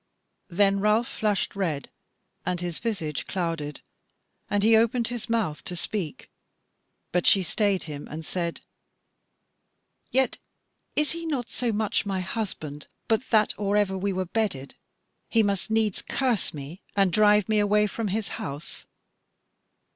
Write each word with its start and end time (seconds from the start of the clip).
Then 0.49 0.79
Ralph 0.79 1.07
flushed 1.07 1.55
red, 1.55 1.91
and 2.43 2.59
his 2.59 2.79
visage 2.79 3.27
clouded, 3.27 3.81
and 4.49 4.63
he 4.63 4.75
opened 4.75 5.09
his 5.09 5.29
mouth 5.29 5.63
to 5.65 5.75
speak; 5.75 6.31
but 7.11 7.27
she 7.27 7.43
stayed 7.43 7.83
him 7.83 8.07
and 8.07 8.25
said: 8.25 8.61
"Yet 10.09 10.39
is 10.95 11.11
he 11.11 11.27
not 11.27 11.51
so 11.51 11.71
much 11.71 12.03
my 12.07 12.19
husband 12.21 12.87
but 13.07 13.29
that 13.29 13.53
or 13.59 13.77
ever 13.77 13.95
we 13.95 14.11
were 14.11 14.25
bedded 14.25 14.73
he 15.29 15.43
must 15.43 15.69
needs 15.69 16.01
curse 16.01 16.51
me 16.51 16.81
and 16.95 17.13
drive 17.13 17.47
me 17.47 17.59
away 17.59 17.85
from 17.85 18.07
his 18.07 18.27
house." 18.41 18.87